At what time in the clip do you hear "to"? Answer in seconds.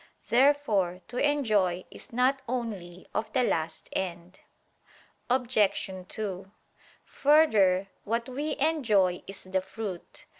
1.09-1.17